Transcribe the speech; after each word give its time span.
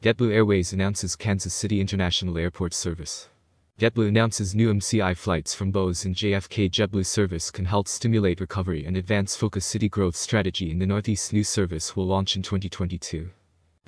JetBlue 0.00 0.32
Airways 0.32 0.72
announces 0.72 1.16
Kansas 1.16 1.52
City 1.52 1.80
International 1.80 2.38
Airport 2.38 2.72
service. 2.72 3.30
JetBlue 3.80 4.06
announces 4.06 4.54
new 4.54 4.72
MCI 4.72 5.16
flights 5.16 5.56
from 5.56 5.72
BOS 5.72 6.04
and 6.04 6.14
JFK 6.14 6.70
JetBlue 6.70 7.04
service 7.04 7.50
can 7.50 7.64
help 7.64 7.88
stimulate 7.88 8.38
recovery 8.38 8.84
and 8.84 8.96
advance 8.96 9.34
focus 9.34 9.66
city 9.66 9.88
growth 9.88 10.14
strategy 10.14 10.70
in 10.70 10.78
the 10.78 10.86
Northeast. 10.86 11.32
New 11.32 11.42
service 11.42 11.96
will 11.96 12.06
launch 12.06 12.36
in 12.36 12.42
2022. 12.42 13.28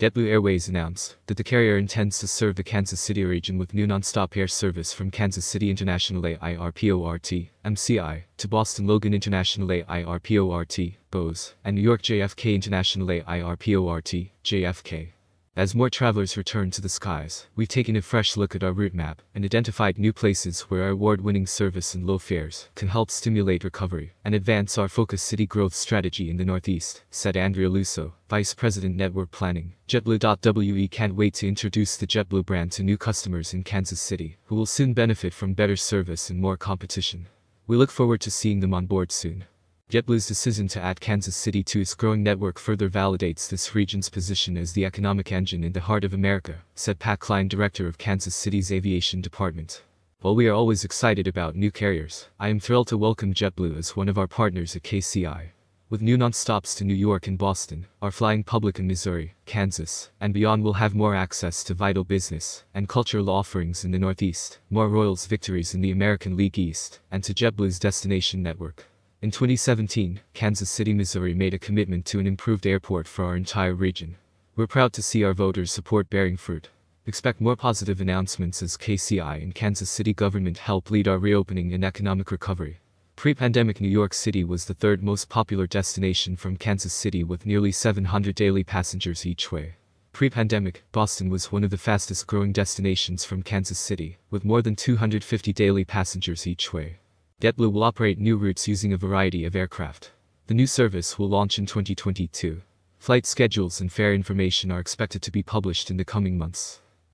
JetBlue 0.00 0.26
Airways 0.26 0.68
announced 0.68 1.14
that 1.28 1.36
the 1.36 1.44
carrier 1.44 1.78
intends 1.78 2.18
to 2.18 2.26
serve 2.26 2.56
the 2.56 2.64
Kansas 2.64 2.98
City 2.98 3.24
region 3.24 3.56
with 3.56 3.72
new 3.72 3.86
nonstop 3.86 4.36
air 4.36 4.48
service 4.48 4.92
from 4.92 5.12
Kansas 5.12 5.44
City 5.44 5.70
International 5.70 6.24
AIRPORT, 6.24 7.50
MCI, 7.64 8.22
to 8.36 8.48
Boston 8.48 8.88
Logan 8.88 9.14
International 9.14 9.68
AIRPORT, 9.70 10.96
BOS, 11.12 11.54
and 11.64 11.76
New 11.76 11.82
York 11.82 12.02
JFK 12.02 12.56
International 12.56 13.06
AIRPORT, 13.06 14.30
JFK. 14.42 15.10
As 15.56 15.74
more 15.74 15.90
travelers 15.90 16.36
return 16.36 16.70
to 16.70 16.80
the 16.80 16.88
skies, 16.88 17.48
we've 17.56 17.68
taken 17.68 17.96
a 17.96 18.02
fresh 18.02 18.36
look 18.36 18.54
at 18.54 18.62
our 18.62 18.72
route 18.72 18.94
map 18.94 19.20
and 19.34 19.44
identified 19.44 19.98
new 19.98 20.12
places 20.12 20.62
where 20.62 20.84
our 20.84 20.90
award-winning 20.90 21.46
service 21.46 21.92
and 21.92 22.06
low 22.06 22.18
fares 22.18 22.68
can 22.76 22.86
help 22.86 23.10
stimulate 23.10 23.64
recovery 23.64 24.14
and 24.24 24.34
advance 24.34 24.78
our 24.78 24.88
focus 24.88 25.20
city 25.20 25.46
growth 25.46 25.74
strategy 25.74 26.30
in 26.30 26.36
the 26.36 26.44
Northeast, 26.44 27.02
said 27.10 27.36
Andrea 27.36 27.68
Lusso, 27.68 28.12
Vice 28.28 28.54
President 28.54 28.96
Network 28.96 29.32
Planning. 29.32 29.74
JetBlue.we 29.88 30.86
can't 30.86 31.16
wait 31.16 31.34
to 31.34 31.48
introduce 31.48 31.96
the 31.96 32.06
JetBlue 32.06 32.46
brand 32.46 32.70
to 32.72 32.84
new 32.84 32.96
customers 32.96 33.52
in 33.52 33.64
Kansas 33.64 34.00
City, 34.00 34.38
who 34.44 34.54
will 34.54 34.66
soon 34.66 34.94
benefit 34.94 35.34
from 35.34 35.52
better 35.54 35.76
service 35.76 36.30
and 36.30 36.40
more 36.40 36.56
competition. 36.56 37.26
We 37.66 37.76
look 37.76 37.90
forward 37.90 38.20
to 38.22 38.30
seeing 38.30 38.60
them 38.60 38.72
on 38.72 38.86
board 38.86 39.10
soon. 39.12 39.44
JetBlue's 39.90 40.28
decision 40.28 40.68
to 40.68 40.80
add 40.80 41.00
Kansas 41.00 41.34
City 41.34 41.64
to 41.64 41.80
its 41.80 41.96
growing 41.96 42.22
network 42.22 42.60
further 42.60 42.88
validates 42.88 43.48
this 43.48 43.74
region's 43.74 44.08
position 44.08 44.56
as 44.56 44.72
the 44.72 44.84
economic 44.84 45.32
engine 45.32 45.64
in 45.64 45.72
the 45.72 45.80
heart 45.80 46.04
of 46.04 46.14
America, 46.14 46.58
said 46.76 47.00
Pat 47.00 47.18
Klein, 47.18 47.48
director 47.48 47.88
of 47.88 47.98
Kansas 47.98 48.36
City's 48.36 48.70
aviation 48.70 49.20
department. 49.20 49.82
While 50.20 50.36
we 50.36 50.46
are 50.46 50.54
always 50.54 50.84
excited 50.84 51.26
about 51.26 51.56
new 51.56 51.72
carriers, 51.72 52.28
I 52.38 52.50
am 52.50 52.60
thrilled 52.60 52.86
to 52.88 52.98
welcome 52.98 53.34
JetBlue 53.34 53.76
as 53.76 53.96
one 53.96 54.08
of 54.08 54.16
our 54.16 54.28
partners 54.28 54.76
at 54.76 54.84
KCI. 54.84 55.48
With 55.88 56.02
new 56.02 56.16
non-stops 56.16 56.76
to 56.76 56.84
New 56.84 56.94
York 56.94 57.26
and 57.26 57.36
Boston, 57.36 57.86
our 58.00 58.12
flying 58.12 58.44
public 58.44 58.78
in 58.78 58.86
Missouri, 58.86 59.34
Kansas, 59.44 60.12
and 60.20 60.32
beyond 60.32 60.62
will 60.62 60.74
have 60.74 60.94
more 60.94 61.16
access 61.16 61.64
to 61.64 61.74
vital 61.74 62.04
business 62.04 62.62
and 62.74 62.88
cultural 62.88 63.28
offerings 63.28 63.84
in 63.84 63.90
the 63.90 63.98
Northeast, 63.98 64.60
more 64.70 64.88
Royals 64.88 65.26
victories 65.26 65.74
in 65.74 65.80
the 65.80 65.90
American 65.90 66.36
League 66.36 66.60
East, 66.60 67.00
and 67.10 67.24
to 67.24 67.34
JetBlue's 67.34 67.80
destination 67.80 68.40
network. 68.40 68.86
In 69.22 69.30
2017, 69.30 70.20
Kansas 70.32 70.70
City, 70.70 70.94
Missouri 70.94 71.34
made 71.34 71.52
a 71.52 71.58
commitment 71.58 72.06
to 72.06 72.20
an 72.20 72.26
improved 72.26 72.66
airport 72.66 73.06
for 73.06 73.26
our 73.26 73.36
entire 73.36 73.74
region. 73.74 74.16
We're 74.56 74.66
proud 74.66 74.94
to 74.94 75.02
see 75.02 75.22
our 75.24 75.34
voters' 75.34 75.70
support 75.70 76.08
bearing 76.08 76.38
fruit. 76.38 76.70
Expect 77.04 77.38
more 77.38 77.54
positive 77.54 78.00
announcements 78.00 78.62
as 78.62 78.78
KCI 78.78 79.42
and 79.42 79.54
Kansas 79.54 79.90
City 79.90 80.14
government 80.14 80.56
help 80.56 80.90
lead 80.90 81.06
our 81.06 81.18
reopening 81.18 81.74
and 81.74 81.84
economic 81.84 82.30
recovery. 82.30 82.78
Pre-pandemic 83.16 83.78
New 83.78 83.90
York 83.90 84.14
City 84.14 84.42
was 84.42 84.64
the 84.64 84.72
third 84.72 85.02
most 85.02 85.28
popular 85.28 85.66
destination 85.66 86.34
from 86.34 86.56
Kansas 86.56 86.94
City 86.94 87.22
with 87.22 87.44
nearly 87.44 87.72
700 87.72 88.34
daily 88.34 88.64
passengers 88.64 89.26
each 89.26 89.52
way. 89.52 89.74
Pre-pandemic, 90.14 90.82
Boston 90.92 91.28
was 91.28 91.52
one 91.52 91.62
of 91.62 91.68
the 91.68 91.76
fastest 91.76 92.26
growing 92.26 92.52
destinations 92.52 93.26
from 93.26 93.42
Kansas 93.42 93.78
City, 93.78 94.16
with 94.30 94.46
more 94.46 94.62
than 94.62 94.76
250 94.76 95.52
daily 95.52 95.84
passengers 95.84 96.46
each 96.46 96.72
way. 96.72 96.99
JetBlue 97.40 97.72
will 97.72 97.84
operate 97.84 98.18
new 98.18 98.36
routes 98.36 98.68
using 98.68 98.92
a 98.92 98.98
variety 98.98 99.46
of 99.46 99.56
aircraft. 99.56 100.12
The 100.48 100.52
new 100.52 100.66
service 100.66 101.18
will 101.18 101.30
launch 101.30 101.58
in 101.58 101.64
2022. 101.64 102.60
Flight 102.98 103.24
schedules 103.24 103.80
and 103.80 103.90
fare 103.90 104.12
information 104.12 104.70
are 104.70 104.78
expected 104.78 105.22
to 105.22 105.30
be 105.30 105.42
published 105.42 105.90
in 105.90 105.96
the 105.96 106.04
coming 106.04 106.36
months. 106.36 106.82